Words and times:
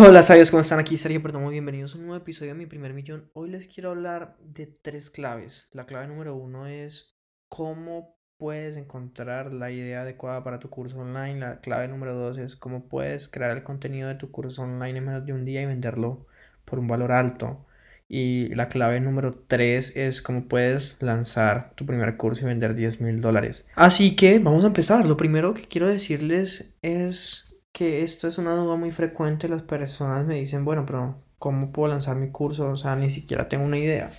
Hola 0.00 0.22
sabios, 0.22 0.50
¿cómo 0.50 0.62
están? 0.62 0.78
Aquí 0.78 0.96
Sergio 0.96 1.22
Perdomo, 1.22 1.50
bienvenidos 1.50 1.94
a 1.94 1.98
un 1.98 2.06
nuevo 2.06 2.22
episodio 2.22 2.52
de 2.52 2.58
Mi 2.58 2.64
Primer 2.64 2.94
Millón. 2.94 3.30
Hoy 3.34 3.50
les 3.50 3.66
quiero 3.66 3.90
hablar 3.90 4.36
de 4.40 4.66
tres 4.66 5.10
claves. 5.10 5.68
La 5.72 5.84
clave 5.84 6.06
número 6.06 6.34
uno 6.34 6.66
es 6.66 7.18
cómo 7.48 8.16
puedes 8.38 8.78
encontrar 8.78 9.52
la 9.52 9.70
idea 9.70 10.00
adecuada 10.00 10.42
para 10.44 10.60
tu 10.60 10.70
curso 10.70 10.98
online. 10.98 11.40
La 11.40 11.60
clave 11.60 11.88
número 11.88 12.14
dos 12.14 12.38
es 12.38 12.56
cómo 12.56 12.88
puedes 12.88 13.28
crear 13.28 13.50
el 13.50 13.64
contenido 13.64 14.08
de 14.08 14.14
tu 14.14 14.30
curso 14.30 14.62
online 14.62 14.98
en 14.98 15.04
menos 15.04 15.26
de 15.26 15.34
un 15.34 15.44
día 15.44 15.60
y 15.60 15.66
venderlo 15.66 16.26
por 16.64 16.78
un 16.78 16.88
valor 16.88 17.12
alto. 17.12 17.66
Y 18.08 18.48
la 18.54 18.68
clave 18.68 18.98
número 19.00 19.44
tres 19.46 19.94
es 19.94 20.22
cómo 20.22 20.48
puedes 20.48 20.96
lanzar 21.00 21.74
tu 21.74 21.84
primer 21.84 22.16
curso 22.16 22.44
y 22.44 22.46
vender 22.46 22.74
10 22.74 23.02
mil 23.02 23.20
dólares. 23.20 23.66
Así 23.74 24.16
que 24.16 24.38
vamos 24.38 24.64
a 24.64 24.68
empezar. 24.68 25.06
Lo 25.06 25.18
primero 25.18 25.52
que 25.52 25.68
quiero 25.68 25.88
decirles 25.88 26.72
es 26.80 27.51
que 27.72 28.02
esto 28.02 28.28
es 28.28 28.38
una 28.38 28.54
duda 28.54 28.76
muy 28.76 28.90
frecuente. 28.90 29.48
Las 29.48 29.62
personas 29.62 30.26
me 30.26 30.36
dicen, 30.36 30.64
bueno, 30.64 30.84
pero 30.86 31.16
¿cómo 31.38 31.72
puedo 31.72 31.88
lanzar 31.88 32.16
mi 32.16 32.30
curso? 32.30 32.70
O 32.70 32.76
sea, 32.76 32.96
ni 32.96 33.10
siquiera 33.10 33.48
tengo 33.48 33.64
una 33.64 33.78
idea. 33.78 34.10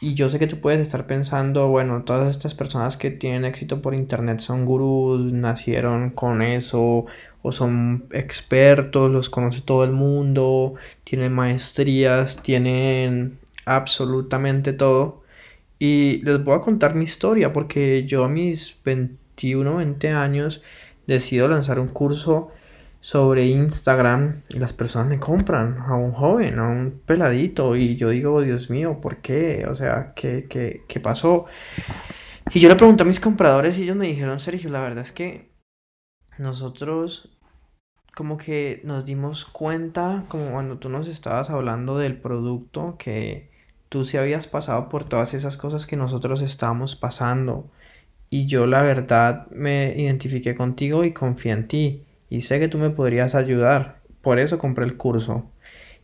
Y 0.00 0.14
yo 0.14 0.28
sé 0.28 0.38
que 0.38 0.46
tú 0.46 0.60
puedes 0.60 0.80
estar 0.80 1.06
pensando, 1.06 1.68
bueno, 1.68 2.02
todas 2.04 2.28
estas 2.28 2.54
personas 2.54 2.98
que 2.98 3.10
tienen 3.10 3.46
éxito 3.46 3.80
por 3.80 3.94
internet 3.94 4.40
son 4.40 4.66
gurús, 4.66 5.32
nacieron 5.32 6.10
con 6.10 6.42
eso, 6.42 7.06
o 7.40 7.52
son 7.52 8.06
expertos, 8.12 9.10
los 9.10 9.30
conoce 9.30 9.62
todo 9.62 9.84
el 9.84 9.92
mundo, 9.92 10.74
tienen 11.04 11.32
maestrías, 11.32 12.42
tienen 12.42 13.38
absolutamente 13.64 14.74
todo. 14.74 15.22
Y 15.78 16.18
les 16.24 16.44
voy 16.44 16.56
a 16.56 16.60
contar 16.60 16.94
mi 16.94 17.04
historia, 17.04 17.52
porque 17.52 18.04
yo 18.06 18.24
a 18.24 18.28
mis 18.28 18.76
21, 18.84 19.76
20 19.76 20.10
años 20.10 20.62
decido 21.06 21.48
lanzar 21.48 21.78
un 21.78 21.88
curso 21.88 22.50
sobre 23.00 23.46
Instagram 23.46 24.42
y 24.50 24.58
las 24.58 24.72
personas 24.72 25.08
me 25.08 25.20
compran 25.20 25.78
a 25.78 25.94
un 25.94 26.12
joven, 26.12 26.58
a 26.58 26.68
un 26.68 27.02
peladito 27.04 27.76
y 27.76 27.96
yo 27.96 28.10
digo, 28.10 28.40
Dios 28.42 28.70
mío, 28.70 29.00
¿por 29.00 29.18
qué? 29.18 29.66
O 29.70 29.74
sea, 29.74 30.12
¿qué, 30.14 30.46
qué, 30.48 30.82
qué 30.88 31.00
pasó? 31.00 31.46
Y 32.52 32.60
yo 32.60 32.68
le 32.68 32.76
pregunté 32.76 33.02
a 33.02 33.06
mis 33.06 33.20
compradores 33.20 33.78
y 33.78 33.84
ellos 33.84 33.96
me 33.96 34.06
dijeron, 34.06 34.40
Sergio, 34.40 34.70
la 34.70 34.80
verdad 34.80 35.04
es 35.04 35.12
que 35.12 35.52
nosotros 36.38 37.36
como 38.16 38.38
que 38.38 38.80
nos 38.82 39.04
dimos 39.04 39.44
cuenta, 39.44 40.24
como 40.28 40.50
cuando 40.52 40.78
tú 40.78 40.88
nos 40.88 41.06
estabas 41.06 41.50
hablando 41.50 41.98
del 41.98 42.18
producto, 42.18 42.96
que 42.98 43.50
tú 43.90 44.04
sí 44.04 44.16
habías 44.16 44.46
pasado 44.46 44.88
por 44.88 45.04
todas 45.04 45.34
esas 45.34 45.58
cosas 45.58 45.86
que 45.86 45.96
nosotros 45.96 46.40
estábamos 46.40 46.96
pasando 46.96 47.70
y 48.36 48.46
yo 48.46 48.66
la 48.66 48.82
verdad 48.82 49.46
me 49.50 49.94
identifiqué 49.96 50.54
contigo 50.54 51.04
y 51.04 51.12
confié 51.12 51.52
en 51.52 51.68
ti 51.68 52.04
y 52.28 52.42
sé 52.42 52.60
que 52.60 52.68
tú 52.68 52.76
me 52.76 52.90
podrías 52.90 53.34
ayudar. 53.34 54.00
Por 54.20 54.38
eso 54.38 54.58
compré 54.58 54.84
el 54.84 54.98
curso. 54.98 55.50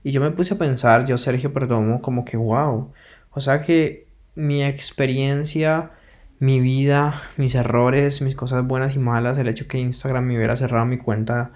Y 0.03 0.13
yo 0.13 0.23
me 0.23 0.31
puse 0.31 0.55
a 0.55 0.59
pensar, 0.59 1.05
yo 1.05 1.19
Sergio 1.19 1.53
Perdomo, 1.53 2.01
como 2.01 2.25
que 2.25 2.39
wow. 2.39 2.91
O 3.33 3.41
sea 3.41 3.61
que 3.61 4.07
mi 4.35 4.65
experiencia, 4.65 5.91
mi 6.39 6.61
vida, 6.61 7.23
mis 7.37 7.55
errores, 7.55 8.23
mis 8.23 8.35
cosas 8.35 8.67
buenas 8.67 8.95
y 8.95 8.99
malas, 8.99 9.37
el 9.37 9.49
hecho 9.49 9.69
que 9.69 9.79
Instagram 9.79 10.25
me 10.25 10.37
hubiera 10.39 10.57
cerrado 10.57 10.87
mi 10.87 10.97
cuenta 10.97 11.53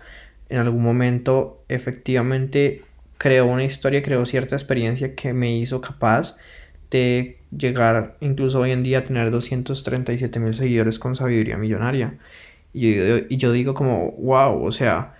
en 0.50 0.58
algún 0.58 0.82
momento, 0.82 1.64
efectivamente 1.68 2.84
creó 3.16 3.46
una 3.46 3.64
historia, 3.64 4.02
creó 4.02 4.26
cierta 4.26 4.56
experiencia 4.56 5.14
que 5.14 5.32
me 5.32 5.56
hizo 5.56 5.80
capaz 5.80 6.36
de 6.90 7.38
llegar 7.56 8.16
incluso 8.20 8.60
hoy 8.60 8.72
en 8.72 8.82
día 8.82 8.98
a 8.98 9.04
tener 9.04 9.30
237 9.30 10.38
mil 10.40 10.52
seguidores 10.52 10.98
con 10.98 11.16
sabiduría 11.16 11.56
millonaria. 11.56 12.18
Y 12.72 13.36
yo, 13.38 13.52
digo 13.52 13.74
como, 13.74 14.12
wow, 14.12 14.62
o 14.62 14.70
sea, 14.70 15.14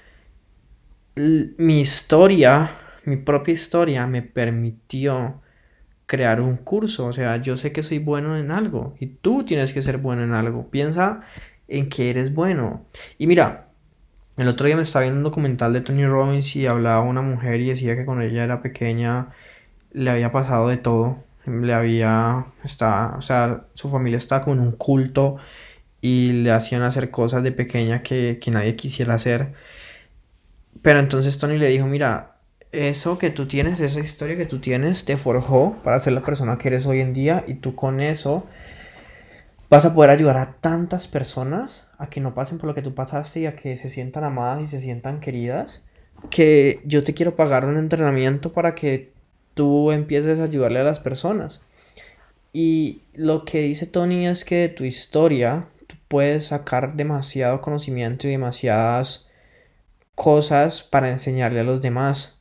mi 1.15 1.81
historia, 1.81 2.71
mi 3.05 3.17
propia 3.17 3.55
historia 3.55 4.07
me 4.07 4.21
permitió 4.23 5.41
crear 6.05 6.41
un 6.41 6.57
curso. 6.57 7.07
O 7.07 7.13
sea, 7.13 7.39
yo 7.39 7.57
sé 7.57 7.73
que 7.73 7.83
soy 7.83 7.99
bueno 7.99 8.37
en 8.37 8.51
algo 8.51 8.95
y 9.01 9.07
tú 9.07 9.45
tienes 9.45 9.73
que 9.73 9.83
ser 9.83 9.99
bueno 9.99 10.23
en 10.23 10.35
algo. 10.35 10.71
Piensa 10.71 11.23
en 11.69 11.89
que 11.89 12.11
eres 12.11 12.35
bueno. 12.35 12.85
Y 13.19 13.27
mira, 13.27 13.69
el 14.37 14.49
otro 14.49 14.67
día 14.67 14.77
me 14.77 14.83
estaba 14.83 15.05
viendo 15.05 15.19
un 15.19 15.25
documental 15.25 15.73
de 15.73 15.81
Tony 15.81 16.07
Robbins 16.07 16.55
y 16.57 16.67
hablaba 16.67 17.01
una 17.03 17.23
mujer 17.23 17.61
y 17.61 17.71
decía 17.71 17.97
que 17.97 18.05
cuando 18.05 18.25
ella 18.25 18.45
era 18.45 18.61
pequeña 18.61 19.31
le 19.93 20.11
había 20.11 20.31
pasado 20.31 20.69
de 20.69 20.77
todo 20.77 21.25
le 21.47 21.73
había, 21.75 22.47
está, 22.65 23.15
o 23.19 23.23
sea, 23.23 23.67
su 23.75 23.89
familia 23.89 24.19
estaba 24.19 24.45
como 24.45 24.57
en 24.57 24.63
un 24.63 24.73
culto 24.73 25.37
y 26.01 26.33
le 26.33 26.53
hacían 26.53 26.83
hacer 26.83 27.11
cosas 27.11 27.43
de 27.43 27.53
pequeña 27.53 28.03
que, 28.03 28.39
que 28.41 28.51
nadie 28.51 28.77
quisiera 28.77 29.15
hacer. 29.15 29.55
Pero 30.83 30.99
entonces 30.99 31.39
Tony 31.39 31.59
le 31.59 31.69
dijo, 31.69 31.87
mira, 31.87 32.37
eso 32.73 33.19
que 33.19 33.31
tú 33.31 33.47
tienes, 33.47 33.81
esa 33.81 34.01
historia 34.01 34.37
que 34.37 34.47
tú 34.47 34.61
tienes, 34.61 35.05
te 35.05 35.17
forjó 35.17 35.77
para 35.83 35.99
ser 36.01 36.13
la 36.13 36.25
persona 36.25 36.59
que 36.59 36.69
eres 36.69 36.87
hoy 36.87 37.01
en 37.01 37.13
día 37.13 37.45
y 37.47 37.55
tú 37.55 37.75
con 37.75 38.01
eso 38.01 38.47
vas 39.69 39.85
a 39.85 39.95
poder 39.95 40.11
ayudar 40.11 40.37
a 40.37 40.53
tantas 40.61 41.09
personas 41.09 41.87
a 41.99 42.09
que 42.09 42.21
no 42.21 42.35
pasen 42.35 42.59
por 42.59 42.69
lo 42.69 42.75
que 42.75 42.83
tú 42.83 42.95
pasaste 42.95 43.41
y 43.41 43.47
a 43.47 43.57
que 43.57 43.77
se 43.77 43.89
sientan 43.89 44.25
amadas 44.25 44.63
y 44.63 44.69
se 44.69 44.81
sientan 44.81 45.21
queridas, 45.21 45.85
que 46.31 46.81
yo 46.85 47.03
te 47.03 47.15
quiero 47.15 47.37
pagar 47.37 47.65
un 47.65 47.77
entrenamiento 47.77 48.53
para 48.53 48.75
que 48.75 49.13
tú 49.57 49.91
empieces 49.91 50.39
a 50.39 50.45
ayudarle 50.45 50.81
a 50.81 50.85
las 50.85 51.01
personas. 51.01 51.63
Y 52.53 53.01
lo 53.15 53.45
que 53.47 53.63
dice 53.63 53.87
Tony 53.87 54.27
es 54.27 54.45
que 54.45 54.57
de 54.57 54.69
tu 54.69 54.85
historia 54.85 55.69
puedes 56.09 56.49
sacar 56.49 56.95
demasiado 56.95 57.63
conocimiento 57.63 58.29
y 58.29 58.33
demasiadas 58.33 59.29
cosas 60.15 60.83
para 60.83 61.11
enseñarle 61.11 61.61
a 61.61 61.65
los 61.65 61.81
demás. 61.81 62.35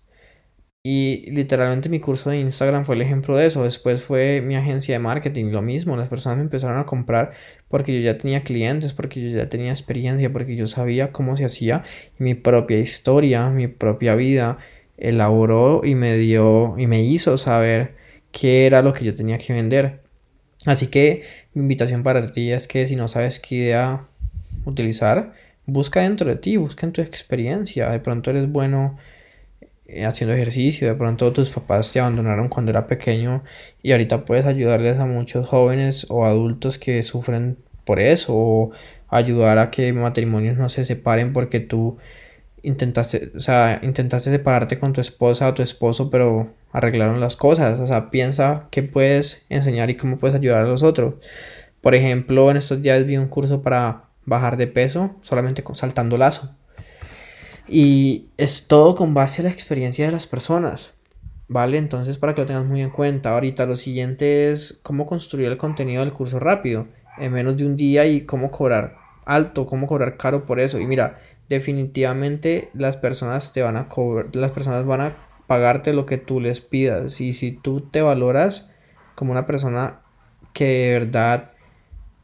Y 0.83 1.31
literalmente 1.31 1.89
mi 1.89 1.99
curso 1.99 2.29
de 2.29 2.39
Instagram 2.39 2.83
fue 2.83 2.95
el 2.95 3.01
ejemplo 3.01 3.37
de 3.37 3.47
eso. 3.47 3.63
Después 3.63 4.03
fue 4.03 4.41
mi 4.41 4.55
agencia 4.55 4.93
de 4.95 4.99
marketing, 4.99 5.45
lo 5.51 5.61
mismo. 5.61 5.95
Las 5.97 6.09
personas 6.09 6.37
me 6.37 6.43
empezaron 6.43 6.77
a 6.77 6.85
comprar 6.85 7.31
porque 7.69 7.95
yo 7.95 8.01
ya 8.01 8.17
tenía 8.17 8.43
clientes, 8.43 8.93
porque 8.93 9.21
yo 9.21 9.37
ya 9.37 9.49
tenía 9.49 9.71
experiencia, 9.71 10.31
porque 10.33 10.55
yo 10.55 10.67
sabía 10.67 11.11
cómo 11.13 11.37
se 11.37 11.45
hacía 11.45 11.83
mi 12.17 12.35
propia 12.35 12.77
historia, 12.77 13.49
mi 13.49 13.67
propia 13.67 14.15
vida 14.15 14.59
elaboró 14.97 15.81
y 15.83 15.95
me 15.95 16.17
dio 16.17 16.75
y 16.77 16.87
me 16.87 17.01
hizo 17.03 17.37
saber 17.37 17.95
qué 18.31 18.65
era 18.65 18.81
lo 18.81 18.93
que 18.93 19.05
yo 19.05 19.15
tenía 19.15 19.37
que 19.37 19.53
vender. 19.53 20.01
Así 20.65 20.87
que 20.87 21.23
mi 21.53 21.61
invitación 21.61 22.03
para 22.03 22.31
ti 22.31 22.51
es 22.51 22.67
que 22.67 22.85
si 22.85 22.95
no 22.95 23.07
sabes 23.07 23.39
qué 23.39 23.55
idea 23.55 24.07
utilizar, 24.65 25.33
busca 25.65 26.01
dentro 26.01 26.29
de 26.29 26.37
ti, 26.37 26.57
busca 26.57 26.85
en 26.85 26.93
tu 26.93 27.01
experiencia. 27.01 27.89
De 27.91 27.99
pronto 27.99 28.31
eres 28.31 28.51
bueno 28.51 28.97
eh, 29.87 30.05
haciendo 30.05 30.35
ejercicio, 30.35 30.87
de 30.87 30.95
pronto 30.95 31.31
tus 31.33 31.49
papás 31.49 31.91
te 31.91 31.99
abandonaron 31.99 32.49
cuando 32.49 32.71
era 32.71 32.87
pequeño 32.87 33.43
y 33.83 33.91
ahorita 33.91 34.25
puedes 34.25 34.45
ayudarles 34.45 34.97
a 34.97 35.05
muchos 35.05 35.47
jóvenes 35.47 36.07
o 36.09 36.25
adultos 36.25 36.79
que 36.79 37.03
sufren 37.03 37.57
por 37.83 37.99
eso 37.99 38.33
o 38.35 38.71
ayudar 39.09 39.59
a 39.59 39.69
que 39.69 39.93
matrimonios 39.93 40.57
no 40.57 40.69
se 40.69 40.85
separen 40.85 41.33
porque 41.33 41.59
tú 41.59 41.97
intentaste, 42.65 43.31
o 43.35 43.39
sea, 43.39 43.79
intentaste 43.83 44.31
separarte 44.31 44.79
con 44.79 44.91
tu 44.91 45.01
esposa 45.01 45.47
o 45.47 45.53
tu 45.53 45.61
esposo, 45.61 46.09
pero 46.09 46.53
arreglaron 46.71 47.19
las 47.19 47.35
cosas. 47.35 47.79
O 47.79 47.87
sea, 47.87 48.09
piensa 48.09 48.67
qué 48.71 48.83
puedes 48.83 49.45
enseñar 49.49 49.89
y 49.89 49.95
cómo 49.95 50.17
puedes 50.17 50.35
ayudar 50.35 50.61
a 50.61 50.67
los 50.67 50.83
otros. 50.83 51.15
Por 51.81 51.95
ejemplo, 51.95 52.49
en 52.51 52.57
estos 52.57 52.81
días 52.81 53.05
vi 53.05 53.17
un 53.17 53.27
curso 53.27 53.61
para 53.61 54.05
bajar 54.25 54.57
de 54.57 54.67
peso 54.67 55.15
solamente 55.21 55.63
con, 55.63 55.75
saltando 55.75 56.17
lazo. 56.17 56.55
Y 57.67 58.27
es 58.37 58.67
todo 58.67 58.95
con 58.95 59.13
base 59.13 59.41
a 59.41 59.45
la 59.45 59.51
experiencia 59.51 60.05
de 60.05 60.11
las 60.11 60.27
personas. 60.27 60.93
¿Vale? 61.47 61.77
Entonces, 61.77 62.17
para 62.17 62.33
que 62.33 62.41
lo 62.41 62.47
tengas 62.47 62.65
muy 62.65 62.81
en 62.81 62.89
cuenta. 62.89 63.33
Ahorita 63.33 63.67
lo 63.67 63.75
siguiente 63.75 64.51
es 64.51 64.79
cómo 64.81 65.05
construir 65.05 65.47
el 65.47 65.57
contenido 65.57 66.03
del 66.03 66.13
curso 66.13 66.39
rápido, 66.39 66.87
en 67.19 67.31
menos 67.31 67.55
de 67.55 67.67
un 67.67 67.75
día 67.75 68.07
y 68.07 68.21
cómo 68.21 68.49
cobrar 68.49 68.97
alto, 69.25 69.65
cómo 69.67 69.87
cobrar 69.87 70.17
caro 70.17 70.45
por 70.45 70.59
eso. 70.59 70.79
Y 70.79 70.87
mira, 70.87 71.19
definitivamente 71.49 72.69
las 72.73 72.97
personas 72.97 73.51
te 73.51 73.61
van 73.61 73.77
a 73.77 73.87
cobrar, 73.87 74.35
las 74.35 74.51
personas 74.51 74.85
van 74.85 75.01
a 75.01 75.17
pagarte 75.47 75.93
lo 75.93 76.05
que 76.05 76.17
tú 76.17 76.39
les 76.39 76.61
pidas. 76.61 77.21
Y 77.21 77.33
si 77.33 77.51
tú 77.51 77.81
te 77.81 78.01
valoras 78.01 78.69
como 79.15 79.31
una 79.31 79.45
persona 79.45 80.01
que 80.53 80.65
de 80.65 80.93
verdad 80.99 81.51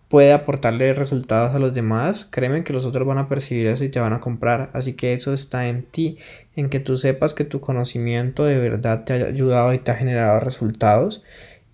puede 0.07 0.33
aportarle 0.33 0.91
resultados 0.94 1.56
a 1.56 1.59
los 1.59 1.73
demás, 1.73 2.27
créeme 2.29 2.65
que 2.65 2.73
los 2.73 2.85
otros 2.85 3.07
van 3.07 3.18
a 3.18 3.29
percibir 3.29 3.68
eso 3.68 3.83
y 3.85 3.89
te 3.89 4.00
van 4.00 4.13
a 4.13 4.19
comprar. 4.19 4.69
Así 4.73 4.94
que 4.94 5.13
eso 5.13 5.33
está 5.33 5.69
en 5.69 5.83
ti, 5.83 6.18
en 6.56 6.69
que 6.69 6.79
tú 6.79 6.97
sepas 6.97 7.33
que 7.33 7.45
tu 7.45 7.62
conocimiento 7.62 8.44
de 8.44 8.57
verdad 8.57 9.06
te 9.06 9.13
ha 9.13 9.27
ayudado 9.27 9.73
y 9.73 9.79
te 9.79 9.91
ha 9.91 9.95
generado 9.95 10.39
resultados 10.39 11.23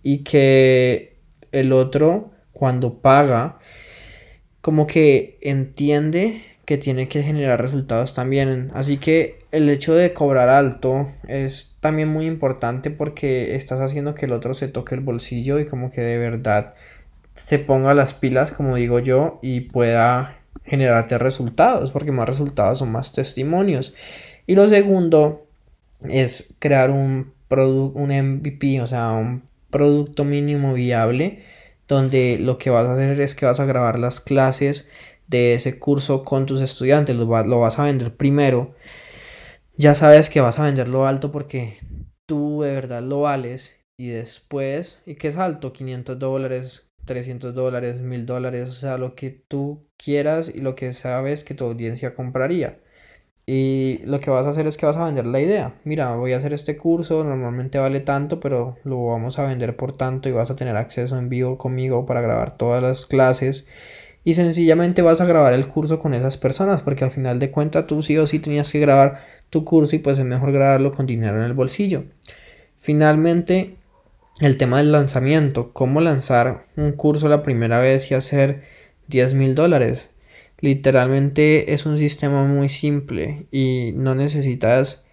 y 0.04 0.20
que 0.20 1.18
el 1.52 1.74
otro 1.74 2.32
cuando 2.52 3.00
paga 3.00 3.60
como 4.62 4.86
que 4.86 5.40
entiende 5.42 6.44
que 6.68 6.78
tiene 6.78 7.08
que 7.08 7.24
generar 7.24 7.62
resultados 7.62 8.14
también. 8.14 8.72
Así 8.74 8.98
que 8.98 9.40
el 9.52 9.70
hecho 9.70 9.96
de 9.96 10.12
cobrar 10.12 10.50
alto 10.50 11.08
es 11.26 11.78
también 11.80 12.10
muy 12.10 12.26
importante 12.26 12.92
porque 12.92 13.56
estás 13.56 13.80
haciendo 13.80 14.14
que 14.14 14.26
el 14.26 14.34
otro 14.34 14.54
se 14.54 14.68
toque 14.68 14.94
el 14.94 15.00
bolsillo 15.00 15.60
y 15.60 15.66
como 15.66 15.92
que 15.92 16.02
de 16.02 16.18
verdad 16.18 16.76
se 17.36 17.58
ponga 17.58 17.94
las 17.94 18.14
pilas, 18.14 18.52
como 18.52 18.76
digo 18.76 19.00
yo, 19.00 19.40
y 19.42 19.62
pueda 19.62 20.40
generarte 20.66 21.18
resultados, 21.18 21.92
porque 21.92 22.12
más 22.12 22.28
resultados 22.28 22.80
son 22.80 22.92
más 22.92 23.14
testimonios. 23.14 23.94
Y 24.46 24.56
lo 24.56 24.68
segundo 24.68 25.48
es 26.02 26.54
crear 26.60 26.90
un, 26.92 27.32
un 27.50 28.10
MVP, 28.10 28.82
o 28.82 28.88
sea, 28.88 29.14
un 29.14 29.44
producto 29.70 30.26
mínimo 30.26 30.74
viable, 30.74 31.44
donde 31.88 32.38
lo 32.42 32.58
que 32.58 32.72
vas 32.72 32.88
a 32.88 32.96
hacer 32.96 33.22
es 33.22 33.36
que 33.36 33.46
vas 33.46 33.62
a 33.62 33.66
grabar 33.66 33.98
las 34.00 34.20
clases 34.20 34.86
de 35.28 35.54
ese 35.56 35.80
curso 35.80 36.24
con 36.24 36.46
tus 36.46 36.62
estudiantes, 36.62 37.16
lo, 37.16 37.26
lo 37.26 37.60
vas 37.60 37.80
a 37.80 37.84
vender 37.84 38.16
primero. 38.16 38.76
Ya 39.76 39.96
sabes 39.96 40.30
que 40.30 40.42
vas 40.42 40.60
a 40.60 40.64
venderlo 40.64 41.06
alto 41.06 41.32
porque 41.32 41.78
tú 42.26 42.62
de 42.62 42.74
verdad 42.74 43.04
lo 43.04 43.22
vales 43.22 43.76
y 43.98 44.10
después, 44.10 45.02
¿y 45.06 45.16
qué 45.16 45.28
es 45.30 45.38
alto? 45.38 45.74
500 45.74 46.20
dólares, 46.20 46.88
300 47.06 47.54
dólares, 47.56 48.02
1000 48.02 48.26
dólares, 48.26 48.70
o 48.70 48.72
sea, 48.72 48.98
lo 48.98 49.16
que 49.16 49.32
tú 49.32 49.88
quieras 49.98 50.52
y 50.54 50.62
lo 50.62 50.76
que 50.76 50.94
sabes 50.94 51.44
que 51.44 51.56
tu 51.56 51.66
audiencia 51.66 52.16
compraría. 52.16 52.80
Y 53.50 54.02
lo 54.06 54.20
que 54.20 54.30
vas 54.30 54.46
a 54.46 54.50
hacer 54.50 54.68
es 54.68 54.78
que 54.78 54.86
vas 54.86 54.98
a 54.98 55.06
vender 55.06 55.26
la 55.26 55.40
idea. 55.40 55.80
Mira, 55.86 56.16
voy 56.16 56.34
a 56.34 56.38
hacer 56.38 56.54
este 56.54 56.78
curso, 56.78 57.24
normalmente 57.24 57.80
vale 57.80 58.02
tanto, 58.02 58.40
pero 58.42 58.78
lo 58.84 59.06
vamos 59.06 59.40
a 59.40 59.46
vender 59.46 59.78
por 59.78 59.96
tanto 59.96 60.28
y 60.30 60.34
vas 60.34 60.52
a 60.52 60.58
tener 60.58 60.76
acceso 60.76 61.18
en 61.18 61.30
vivo 61.30 61.58
conmigo 61.58 62.06
para 62.06 62.22
grabar 62.22 62.58
todas 62.58 62.84
las 62.84 63.06
clases. 63.06 63.66
Y 64.28 64.34
sencillamente 64.34 65.02
vas 65.02 65.22
a 65.22 65.26
grabar 65.26 65.54
el 65.54 65.70
curso 65.70 66.00
con 66.02 66.14
esas 66.14 66.38
personas, 66.38 66.82
porque 66.82 67.06
al 67.06 67.12
final 67.12 67.40
de 67.40 67.50
cuentas 67.50 67.88
tú 67.88 68.02
sí 68.02 68.18
o 68.18 68.28
sí 68.28 68.40
tenías 68.40 68.70
que 68.74 68.82
grabar 68.82 69.24
tu 69.50 69.64
curso 69.64 69.96
y 69.96 70.00
pues 70.00 70.20
es 70.20 70.26
mejor 70.26 70.52
grabarlo 70.52 70.92
con 70.92 71.06
dinero 71.06 71.38
en 71.38 71.44
el 71.44 71.54
bolsillo. 71.54 72.04
Finalmente, 72.76 73.78
el 74.42 74.58
tema 74.58 74.80
del 74.80 74.92
lanzamiento, 74.92 75.72
cómo 75.72 76.02
lanzar 76.02 76.66
un 76.76 76.92
curso 76.92 77.30
la 77.30 77.42
primera 77.42 77.80
vez 77.80 78.12
y 78.12 78.16
hacer 78.16 78.64
10 79.08 79.34
mil 79.34 79.56
dólares. 79.56 80.10
Literalmente 80.60 81.74
es 81.74 81.86
un 81.86 81.98
sistema 81.98 82.44
muy 82.44 82.68
simple 82.68 83.46
y 83.50 83.94
no 83.96 84.14
necesitas 84.14 85.06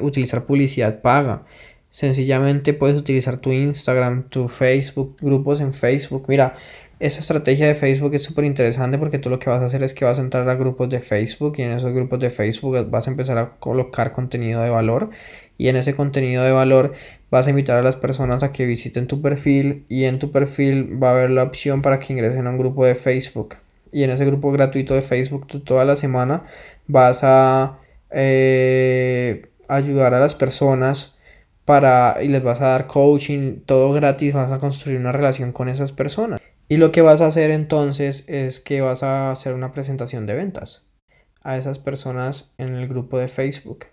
utilizar 0.00 0.44
publicidad 0.44 1.02
paga. 1.02 1.44
Sencillamente 1.90 2.74
puedes 2.74 2.98
utilizar 2.98 3.36
tu 3.36 3.52
Instagram, 3.52 4.28
tu 4.28 4.48
Facebook, 4.48 5.16
grupos 5.20 5.60
en 5.60 5.72
Facebook. 5.72 6.24
Mira, 6.26 6.56
esa 6.98 7.20
estrategia 7.20 7.66
de 7.66 7.74
Facebook 7.74 8.14
es 8.14 8.22
súper 8.22 8.44
interesante 8.44 8.96
porque 8.96 9.18
tú 9.18 9.28
lo 9.28 9.38
que 9.38 9.50
vas 9.50 9.60
a 9.60 9.66
hacer 9.66 9.82
es 9.82 9.92
que 9.92 10.06
vas 10.06 10.18
a 10.18 10.22
entrar 10.22 10.48
a 10.48 10.54
grupos 10.54 10.88
de 10.88 11.00
Facebook 11.00 11.54
y 11.58 11.62
en 11.62 11.72
esos 11.72 11.92
grupos 11.92 12.18
de 12.20 12.30
Facebook 12.30 12.88
vas 12.90 13.06
a 13.06 13.10
empezar 13.10 13.36
a 13.36 13.56
colocar 13.58 14.12
contenido 14.12 14.62
de 14.62 14.70
valor 14.70 15.10
y 15.58 15.68
en 15.68 15.76
ese 15.76 15.94
contenido 15.94 16.42
de 16.42 16.52
valor 16.52 16.94
vas 17.30 17.46
a 17.46 17.50
invitar 17.50 17.78
a 17.78 17.82
las 17.82 17.96
personas 17.96 18.42
a 18.42 18.50
que 18.50 18.64
visiten 18.64 19.06
tu 19.06 19.20
perfil 19.20 19.84
y 19.88 20.04
en 20.04 20.18
tu 20.18 20.32
perfil 20.32 21.02
va 21.02 21.10
a 21.10 21.12
haber 21.12 21.30
la 21.30 21.42
opción 21.42 21.82
para 21.82 21.98
que 21.98 22.14
ingresen 22.14 22.46
a 22.46 22.50
un 22.50 22.58
grupo 22.58 22.84
de 22.84 22.94
Facebook. 22.94 23.56
Y 23.92 24.02
en 24.02 24.10
ese 24.10 24.24
grupo 24.24 24.50
gratuito 24.52 24.94
de 24.94 25.02
Facebook 25.02 25.46
tú 25.46 25.60
toda 25.60 25.84
la 25.84 25.96
semana 25.96 26.44
vas 26.86 27.20
a 27.22 27.78
eh, 28.10 29.48
ayudar 29.68 30.14
a 30.14 30.20
las 30.20 30.34
personas 30.34 31.16
para 31.64 32.16
y 32.22 32.28
les 32.28 32.42
vas 32.42 32.60
a 32.60 32.68
dar 32.68 32.86
coaching 32.86 33.60
todo 33.66 33.92
gratis 33.92 34.34
vas 34.34 34.52
a 34.52 34.58
construir 34.58 35.00
una 35.00 35.12
relación 35.12 35.52
con 35.52 35.68
esas 35.68 35.92
personas 35.92 36.40
y 36.68 36.76
lo 36.76 36.92
que 36.92 37.02
vas 37.02 37.20
a 37.20 37.26
hacer 37.26 37.50
entonces 37.50 38.24
es 38.28 38.60
que 38.60 38.80
vas 38.80 39.02
a 39.02 39.30
hacer 39.30 39.54
una 39.54 39.72
presentación 39.72 40.26
de 40.26 40.34
ventas 40.34 40.84
a 41.42 41.56
esas 41.56 41.78
personas 41.78 42.52
en 42.58 42.74
el 42.74 42.88
grupo 42.88 43.18
de 43.18 43.28
Facebook 43.28 43.86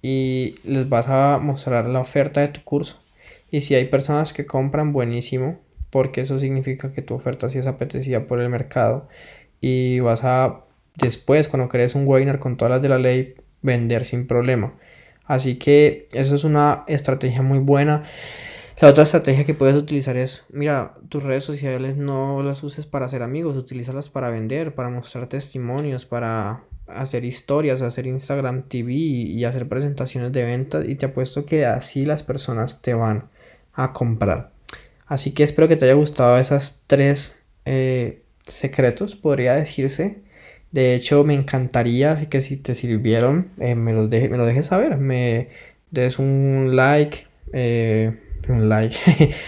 y 0.00 0.56
les 0.64 0.88
vas 0.88 1.08
a 1.08 1.38
mostrar 1.38 1.86
la 1.88 2.00
oferta 2.00 2.40
de 2.40 2.48
tu 2.48 2.62
curso. 2.62 3.02
Y 3.50 3.62
si 3.62 3.74
hay 3.74 3.86
personas 3.86 4.32
que 4.32 4.46
compran, 4.46 4.92
buenísimo, 4.92 5.60
porque 5.90 6.20
eso 6.22 6.38
significa 6.38 6.92
que 6.92 7.02
tu 7.02 7.14
oferta 7.14 7.48
sí 7.48 7.58
es 7.58 7.66
apetecida 7.66 8.26
por 8.26 8.40
el 8.40 8.48
mercado 8.48 9.08
y 9.60 10.00
vas 10.00 10.24
a 10.24 10.64
después, 10.96 11.48
cuando 11.48 11.68
crees 11.68 11.94
un 11.94 12.06
webinar 12.06 12.38
con 12.38 12.56
todas 12.56 12.70
las 12.70 12.82
de 12.82 12.88
la 12.88 12.98
ley, 12.98 13.34
vender 13.62 14.04
sin 14.04 14.26
problema. 14.26 14.74
Así 15.24 15.56
que 15.56 16.08
eso 16.12 16.34
es 16.34 16.44
una 16.44 16.84
estrategia 16.88 17.42
muy 17.42 17.58
buena. 17.58 18.04
La 18.80 18.88
otra 18.88 19.02
estrategia 19.02 19.44
que 19.44 19.54
puedes 19.54 19.74
utilizar 19.74 20.16
es, 20.16 20.44
mira, 20.50 20.94
tus 21.08 21.24
redes 21.24 21.42
sociales 21.42 21.96
no 21.96 22.44
las 22.44 22.62
uses 22.62 22.86
para 22.86 23.06
hacer 23.06 23.22
amigos, 23.22 23.56
utilízalas 23.56 24.08
para 24.08 24.30
vender, 24.30 24.72
para 24.76 24.88
mostrar 24.88 25.26
testimonios, 25.26 26.06
para 26.06 26.62
hacer 26.86 27.24
historias, 27.24 27.82
hacer 27.82 28.06
Instagram 28.06 28.68
TV 28.68 28.92
y 28.92 29.44
hacer 29.44 29.68
presentaciones 29.68 30.32
de 30.32 30.44
ventas 30.44 30.88
y 30.88 30.94
te 30.94 31.06
apuesto 31.06 31.44
que 31.44 31.66
así 31.66 32.06
las 32.06 32.22
personas 32.22 32.80
te 32.80 32.94
van 32.94 33.24
a 33.72 33.92
comprar. 33.92 34.52
Así 35.06 35.32
que 35.32 35.42
espero 35.42 35.66
que 35.66 35.76
te 35.76 35.86
haya 35.86 35.94
gustado 35.94 36.38
esas 36.38 36.82
tres 36.86 37.42
eh, 37.64 38.22
secretos, 38.46 39.16
podría 39.16 39.54
decirse. 39.54 40.22
De 40.70 40.94
hecho, 40.94 41.24
me 41.24 41.34
encantaría 41.34 42.28
que 42.28 42.40
si 42.40 42.56
te 42.56 42.76
sirvieron, 42.76 43.50
eh, 43.58 43.74
me, 43.74 43.92
los 43.92 44.08
me 44.08 44.36
lo 44.36 44.46
dejes 44.46 44.66
saber. 44.66 44.98
Me 44.98 45.48
des 45.90 46.20
un 46.20 46.76
like. 46.76 47.26
Eh, 47.52 48.27
un 48.48 48.68
like, 48.68 48.96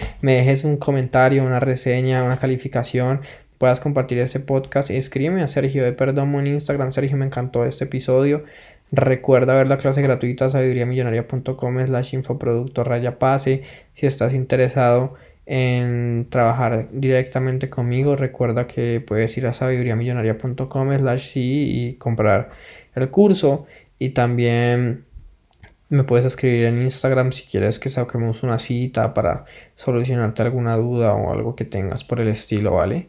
me 0.22 0.34
dejes 0.34 0.64
un 0.64 0.76
comentario, 0.76 1.44
una 1.44 1.60
reseña, 1.60 2.22
una 2.22 2.38
calificación, 2.38 3.20
puedas 3.58 3.80
compartir 3.80 4.18
este 4.18 4.40
podcast, 4.40 4.90
escríbeme 4.90 5.42
a 5.42 5.48
Sergio 5.48 5.84
de 5.84 5.92
Perdomo 5.92 6.40
en 6.40 6.48
Instagram, 6.48 6.92
Sergio 6.92 7.16
me 7.16 7.26
encantó 7.26 7.64
este 7.64 7.84
episodio, 7.84 8.44
recuerda 8.92 9.54
ver 9.54 9.66
la 9.66 9.78
clase 9.78 10.02
gratuita 10.02 10.50
sabiduriamillonaria.com 10.50 11.86
slash 11.86 12.14
infoproducto 12.14 12.84
raya 12.84 13.18
pase, 13.18 13.62
si 13.94 14.06
estás 14.06 14.34
interesado 14.34 15.14
en 15.46 16.28
trabajar 16.30 16.88
directamente 16.92 17.68
conmigo, 17.70 18.14
recuerda 18.14 18.66
que 18.66 19.00
puedes 19.00 19.36
ir 19.36 19.46
a 19.46 19.52
sabiduriamillonaria.com 19.52 20.96
slash 20.96 21.32
y 21.34 21.94
comprar 21.94 22.50
el 22.94 23.10
curso. 23.10 23.66
Y 23.98 24.10
también 24.10 25.04
me 25.90 26.04
puedes 26.04 26.24
escribir 26.24 26.66
en 26.66 26.80
Instagram 26.82 27.32
si 27.32 27.44
quieres 27.44 27.78
que 27.80 27.88
saquemos 27.88 28.42
una 28.44 28.58
cita 28.58 29.12
para 29.12 29.44
solucionarte 29.74 30.42
alguna 30.42 30.76
duda 30.76 31.14
o 31.14 31.32
algo 31.32 31.56
que 31.56 31.64
tengas 31.64 32.04
por 32.04 32.20
el 32.20 32.28
estilo, 32.28 32.74
¿vale? 32.74 33.08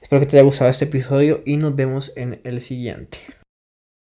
Espero 0.00 0.20
que 0.20 0.26
te 0.26 0.36
haya 0.36 0.44
gustado 0.44 0.70
este 0.70 0.84
episodio 0.84 1.42
y 1.44 1.56
nos 1.56 1.74
vemos 1.74 2.12
en 2.16 2.40
el 2.44 2.60
siguiente. 2.60 3.18